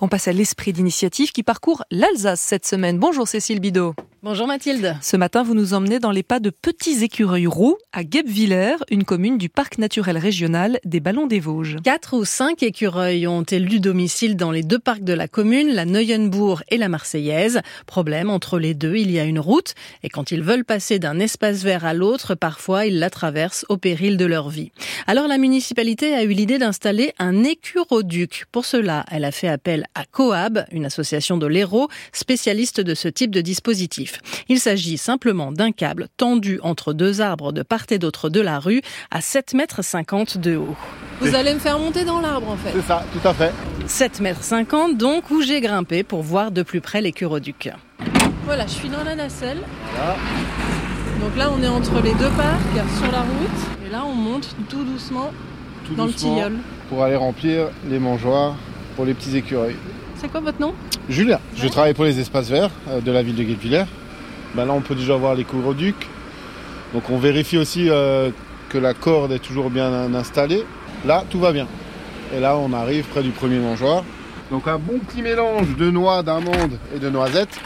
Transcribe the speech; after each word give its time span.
On 0.00 0.08
passe 0.08 0.26
à 0.26 0.32
l'esprit 0.32 0.72
d'initiative 0.72 1.30
qui 1.30 1.44
parcourt 1.44 1.84
l'Alsace 1.92 2.40
cette 2.40 2.66
semaine. 2.66 2.98
Bonjour 2.98 3.28
Cécile 3.28 3.60
Bidot. 3.60 3.94
Bonjour 4.24 4.46
Mathilde. 4.46 4.96
Ce 5.02 5.16
matin, 5.16 5.42
vous 5.42 5.56
nous 5.56 5.74
emmenez 5.74 5.98
dans 5.98 6.12
les 6.12 6.22
pas 6.22 6.38
de 6.38 6.50
petits 6.50 7.02
écureuils 7.02 7.48
roux 7.48 7.76
à 7.92 8.04
Guebwiller, 8.04 8.76
une 8.88 9.02
commune 9.02 9.36
du 9.36 9.48
parc 9.48 9.78
naturel 9.78 10.16
régional 10.16 10.78
des 10.84 11.00
Ballons 11.00 11.26
des 11.26 11.40
Vosges. 11.40 11.78
Quatre 11.82 12.16
ou 12.16 12.24
cinq 12.24 12.62
écureuils 12.62 13.26
ont 13.26 13.42
élu 13.42 13.80
domicile 13.80 14.36
dans 14.36 14.52
les 14.52 14.62
deux 14.62 14.78
parcs 14.78 15.02
de 15.02 15.12
la 15.12 15.26
commune, 15.26 15.74
la 15.74 15.86
Neuenbourg 15.86 16.62
et 16.68 16.76
la 16.76 16.88
Marseillaise. 16.88 17.62
Problème, 17.86 18.30
entre 18.30 18.60
les 18.60 18.74
deux, 18.74 18.94
il 18.94 19.10
y 19.10 19.18
a 19.18 19.24
une 19.24 19.40
route 19.40 19.74
et 20.04 20.08
quand 20.08 20.30
ils 20.30 20.42
veulent 20.42 20.64
passer 20.64 21.00
d'un 21.00 21.18
espace 21.18 21.64
vert 21.64 21.84
à 21.84 21.92
l'autre, 21.92 22.36
parfois 22.36 22.86
ils 22.86 23.00
la 23.00 23.10
traversent 23.10 23.66
au 23.70 23.76
péril 23.76 24.18
de 24.18 24.24
leur 24.24 24.50
vie. 24.50 24.70
Alors 25.08 25.26
la 25.26 25.36
municipalité 25.36 26.14
a 26.14 26.22
eu 26.22 26.28
l'idée 26.28 26.58
d'installer 26.58 27.12
un 27.18 27.42
écuroduc. 27.42 28.44
Pour 28.52 28.66
cela, 28.66 29.04
elle 29.10 29.24
a 29.24 29.32
fait 29.32 29.48
appel 29.48 29.84
à 29.96 30.04
Coab, 30.04 30.64
une 30.70 30.84
association 30.84 31.38
de 31.38 31.48
l'Hérault, 31.48 31.88
spécialiste 32.12 32.80
de 32.80 32.94
ce 32.94 33.08
type 33.08 33.32
de 33.32 33.40
dispositif. 33.40 34.11
Il 34.48 34.60
s'agit 34.60 34.98
simplement 34.98 35.52
d'un 35.52 35.72
câble 35.72 36.08
tendu 36.16 36.58
entre 36.62 36.92
deux 36.92 37.20
arbres 37.20 37.52
de 37.52 37.62
part 37.62 37.86
et 37.90 37.98
d'autre 37.98 38.28
de 38.28 38.40
la 38.40 38.58
rue 38.58 38.82
à 39.10 39.20
7,50 39.20 39.56
mètres 39.56 40.38
de 40.38 40.56
haut. 40.56 40.76
Vous 41.20 41.34
allez 41.34 41.54
me 41.54 41.58
faire 41.58 41.78
monter 41.78 42.04
dans 42.04 42.20
l'arbre 42.20 42.50
en 42.50 42.56
fait. 42.56 42.72
C'est 42.74 42.86
ça, 42.86 43.04
tout 43.12 43.26
à 43.26 43.34
fait. 43.34 43.52
7,50 43.86 44.22
mètres 44.22 44.96
donc 44.96 45.30
où 45.30 45.42
j'ai 45.42 45.60
grimpé 45.60 46.02
pour 46.02 46.22
voir 46.22 46.50
de 46.50 46.62
plus 46.62 46.80
près 46.80 47.00
l'écuroduc. 47.00 47.70
Voilà, 48.44 48.66
je 48.66 48.72
suis 48.72 48.88
dans 48.88 49.04
la 49.04 49.14
nacelle. 49.14 49.58
Voilà. 49.94 50.16
Donc 51.20 51.36
là, 51.36 51.50
on 51.56 51.62
est 51.62 51.68
entre 51.68 52.02
les 52.02 52.14
deux 52.14 52.30
parcs 52.30 52.60
sur 52.98 53.12
la 53.12 53.20
route. 53.20 53.86
Et 53.86 53.90
là, 53.90 54.02
on 54.04 54.12
monte 54.12 54.56
tout 54.68 54.82
doucement 54.82 55.30
Tout 55.86 55.94
dans 55.94 56.06
doucement 56.06 56.30
le 56.30 56.34
tilleul. 56.34 56.58
Pour 56.88 57.04
aller 57.04 57.14
remplir 57.14 57.68
les 57.88 58.00
mangeoires 58.00 58.56
pour 58.96 59.04
les 59.04 59.14
petits 59.14 59.36
écureuils. 59.36 59.76
C'est 60.16 60.28
quoi 60.28 60.40
votre 60.40 60.60
nom? 60.60 60.74
Julien, 61.08 61.38
je 61.56 61.68
travaille 61.68 61.94
pour 61.94 62.04
les 62.04 62.18
espaces 62.18 62.48
verts 62.48 62.70
euh, 62.88 63.00
de 63.00 63.10
la 63.12 63.22
ville 63.22 63.36
de 63.36 63.42
Guebwiller. 63.42 63.84
Ben 64.54 64.66
là, 64.66 64.72
on 64.72 64.80
peut 64.80 64.94
déjà 64.94 65.16
voir 65.16 65.34
les 65.34 65.44
couvre-ducs. 65.44 66.08
Donc 66.92 67.08
on 67.10 67.18
vérifie 67.18 67.56
aussi 67.56 67.88
euh, 67.88 68.30
que 68.68 68.78
la 68.78 68.94
corde 68.94 69.32
est 69.32 69.38
toujours 69.38 69.70
bien 69.70 70.14
installée. 70.14 70.64
Là, 71.06 71.24
tout 71.30 71.40
va 71.40 71.52
bien. 71.52 71.66
Et 72.34 72.40
là, 72.40 72.56
on 72.56 72.72
arrive 72.72 73.04
près 73.06 73.22
du 73.22 73.30
premier 73.30 73.58
mangeoire. 73.58 74.04
Donc 74.50 74.68
un 74.68 74.78
bon 74.78 74.98
petit 74.98 75.22
mélange 75.22 75.76
de 75.76 75.90
noix, 75.90 76.22
d'amandes 76.22 76.78
et 76.94 76.98
de 76.98 77.08
noisettes. 77.08 77.58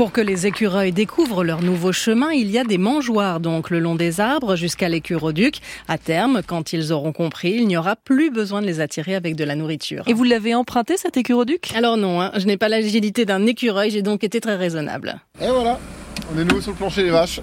Pour 0.00 0.12
que 0.12 0.22
les 0.22 0.46
écureuils 0.46 0.92
découvrent 0.92 1.44
leur 1.44 1.60
nouveau 1.60 1.92
chemin, 1.92 2.30
il 2.30 2.50
y 2.50 2.58
a 2.58 2.64
des 2.64 2.78
mangeoires 2.78 3.38
donc 3.38 3.68
le 3.68 3.80
long 3.80 3.96
des 3.96 4.18
arbres 4.18 4.56
jusqu'à 4.56 4.88
l'écuroduc. 4.88 5.60
À 5.88 5.98
terme, 5.98 6.40
quand 6.46 6.72
ils 6.72 6.90
auront 6.90 7.12
compris, 7.12 7.50
il 7.50 7.66
n'y 7.66 7.76
aura 7.76 7.96
plus 7.96 8.30
besoin 8.30 8.62
de 8.62 8.66
les 8.66 8.80
attirer 8.80 9.14
avec 9.14 9.36
de 9.36 9.44
la 9.44 9.56
nourriture. 9.56 10.04
Et 10.06 10.14
vous 10.14 10.24
l'avez 10.24 10.54
emprunté 10.54 10.96
cet 10.96 11.18
écuroduc? 11.18 11.70
Alors 11.76 11.98
non, 11.98 12.22
hein, 12.22 12.32
je 12.34 12.46
n'ai 12.46 12.56
pas 12.56 12.70
l'agilité 12.70 13.26
d'un 13.26 13.44
écureuil, 13.44 13.90
j'ai 13.90 14.00
donc 14.00 14.24
été 14.24 14.40
très 14.40 14.56
raisonnable. 14.56 15.20
Et 15.38 15.48
voilà, 15.48 15.78
on 16.34 16.38
est 16.40 16.44
nouveau 16.44 16.62
sur 16.62 16.70
le 16.70 16.78
plancher 16.78 17.02
des 17.02 17.10
vaches. 17.10 17.42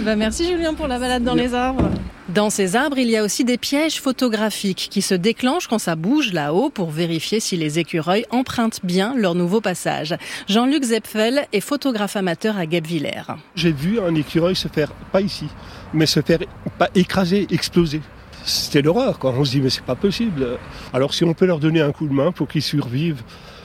Bah 0.00 0.16
merci 0.16 0.46
Julien 0.46 0.72
pour 0.72 0.88
la 0.88 0.98
balade 0.98 1.24
dans 1.24 1.34
les 1.34 1.52
arbres. 1.52 1.90
Dans 2.28 2.50
ces 2.50 2.76
arbres, 2.76 2.98
il 2.98 3.10
y 3.10 3.16
a 3.16 3.24
aussi 3.24 3.44
des 3.44 3.58
pièges 3.58 4.00
photographiques 4.00 4.88
qui 4.90 5.02
se 5.02 5.14
déclenchent 5.14 5.66
quand 5.66 5.80
ça 5.80 5.96
bouge 5.96 6.32
là-haut 6.32 6.70
pour 6.70 6.90
vérifier 6.90 7.40
si 7.40 7.56
les 7.56 7.80
écureuils 7.80 8.24
empruntent 8.30 8.78
bien 8.84 9.16
leur 9.16 9.34
nouveau 9.34 9.60
passage. 9.60 10.14
Jean-Luc 10.48 10.84
Zepfel 10.84 11.48
est 11.52 11.60
photographe 11.60 12.14
amateur 12.14 12.56
à 12.56 12.66
Guebwiller. 12.66 13.22
J'ai 13.56 13.72
vu 13.72 13.98
un 13.98 14.14
écureuil 14.14 14.54
se 14.54 14.68
faire, 14.68 14.92
pas 15.10 15.20
ici, 15.20 15.46
mais 15.92 16.06
se 16.06 16.22
faire 16.22 16.38
écraser, 16.94 17.48
exploser. 17.50 18.00
C'était 18.44 18.82
l'horreur, 18.82 19.18
quoi. 19.18 19.34
On 19.36 19.44
se 19.44 19.50
dit, 19.50 19.60
mais 19.60 19.70
c'est 19.70 19.84
pas 19.84 19.96
possible. 19.96 20.58
Alors, 20.92 21.14
si 21.14 21.24
on 21.24 21.34
peut 21.34 21.46
leur 21.46 21.58
donner 21.58 21.80
un 21.80 21.90
coup 21.90 22.06
de 22.06 22.12
main 22.12 22.30
pour 22.30 22.46
qu'ils 22.46 22.62
survivent, 22.62 23.22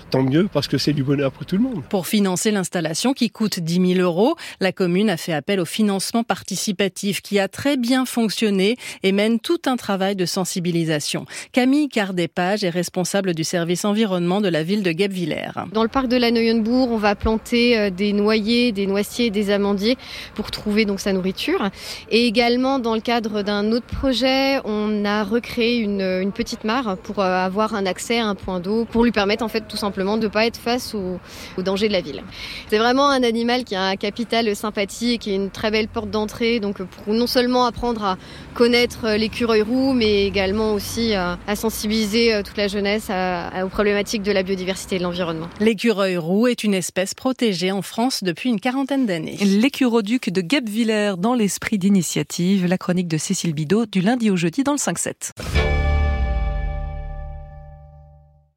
tant 0.10 0.24
mieux, 0.24 0.48
parce 0.52 0.68
que 0.68 0.78
c'est 0.78 0.94
du 0.94 1.04
bonheur 1.04 1.32
pour 1.32 1.46
tout 1.46 1.58
le 1.58 1.64
monde. 1.64 1.84
Pour 1.90 2.08
financer 2.08 2.52
l'installation 2.52 3.14
qui 3.14 3.30
coûte 3.30 3.60
10 3.60 3.96
000 3.96 4.00
euros, 4.00 4.36
la 4.60 4.72
commune 4.72 5.10
a 5.10 5.18
fait 5.18 5.34
appel 5.34 5.60
au 5.60 5.66
financement 5.66 6.24
participatif 6.24 7.22
qui 7.22 7.40
a 7.40 7.48
très 7.48 7.78
bien 7.78 8.06
fonctionné 8.06 8.78
et 9.04 9.12
mène 9.12 9.40
tout 9.40 9.60
un 9.66 9.76
travail 9.76 10.16
de 10.16 10.26
sensibilisation. 10.26 11.26
Camille 11.52 11.90
Cardépage 11.90 12.64
est 12.64 12.70
responsable 12.70 13.34
du 13.34 13.44
service 13.44 13.86
environnement 13.86 14.42
de 14.42 14.48
la 14.48 14.64
ville 14.64 14.84
de 14.84 14.92
Guebwiller. 14.92 15.52
Dans 15.74 15.84
le 15.84 15.90
parc 15.90 16.08
de 16.08 16.18
la 16.18 16.32
Neuenbourg, 16.32 16.92
on 16.92 16.98
va 16.98 17.16
planter 17.16 17.78
euh, 17.78 17.90
des 17.90 18.14
noyers, 18.14 18.72
des 18.72 18.88
noisetiers, 18.88 19.30
des 19.30 19.52
amandiers 19.52 19.98
pour 20.36 20.52
trouver 20.52 20.86
donc 20.86 21.00
sa 21.00 21.14
nourriture. 21.14 21.70
Et 22.10 22.26
également, 22.26 22.80
dans 22.80 22.96
le 22.96 23.02
cadre 23.02 23.42
d'un 23.42 23.72
autre 23.72 23.86
projet, 23.86 24.60
on 24.64 25.06
a 25.06 25.24
recréé 25.24 25.78
une, 25.80 26.02
une 26.02 26.32
petite 26.32 26.64
mare 26.64 26.98
pour 26.98 27.20
euh, 27.20 27.46
avoir 27.46 27.76
un 27.76 27.86
accès 27.86 28.20
à 28.20 28.28
un 28.28 28.36
point 28.36 28.60
d'eau, 28.60 28.86
pour 28.86 29.04
lui 29.04 29.12
permettre 29.12 29.44
en 29.44 29.48
fait 29.48 29.68
tout 29.68 29.78
simplement 29.78 29.97
de 29.98 30.24
ne 30.24 30.28
pas 30.28 30.46
être 30.46 30.58
face 30.58 30.94
aux, 30.94 31.20
aux 31.58 31.62
dangers 31.64 31.88
de 31.88 31.94
la 31.94 32.02
ville. 32.02 32.24
C'est 32.70 32.78
vraiment 32.78 33.10
un 33.10 33.24
animal 33.24 33.64
qui 33.64 33.76
a 33.76 33.84
un 33.84 33.96
capital 33.96 34.56
sympathie 34.56 35.14
et 35.14 35.18
qui 35.18 35.32
est 35.32 35.36
une 35.36 35.50
très 35.50 35.72
belle 35.72 35.88
porte 35.88 36.10
d'entrée, 36.12 36.60
donc 36.60 36.82
pour 36.84 37.14
non 37.14 37.28
seulement 37.28 37.66
apprendre 37.66 38.04
à 38.04 38.18
connaître 38.54 39.10
l'écureuil 39.18 39.62
roux, 39.62 39.94
mais 39.94 40.26
également 40.26 40.74
aussi 40.74 41.14
à, 41.14 41.38
à 41.48 41.56
sensibiliser 41.56 42.34
euh, 42.34 42.44
toute 42.44 42.58
la 42.58 42.68
jeunesse 42.68 43.10
à- 43.10 43.48
à- 43.50 43.66
aux 43.66 43.70
problématiques 43.70 44.24
de 44.24 44.32
la 44.32 44.44
biodiversité 44.44 44.96
et 44.96 45.00
de 45.00 45.04
l'environnement. 45.04 45.48
L'écureuil 45.60 46.18
roux 46.18 46.48
est 46.48 46.64
une 46.64 46.74
espèce 46.74 47.14
protégée 47.14 47.72
en 47.72 47.82
France 47.82 48.24
depuis 48.24 48.50
une 48.50 48.60
quarantaine 48.60 49.06
d'années. 49.06 49.38
L'écuroduc 49.42 50.30
de 50.32 50.42
Guebwiller 50.42 51.14
dans 51.18 51.34
l'esprit 51.34 51.78
d'initiative, 51.78 52.66
la 52.66 52.78
chronique 52.78 53.08
de 53.08 53.18
Cécile 53.18 53.54
Bidot 53.54 53.86
du 53.86 54.02
lundi 54.02 54.30
au 54.30 54.36
jeudi 54.36 54.64
dans 54.64 54.74
le 54.74 54.78
5-7. 54.78 55.67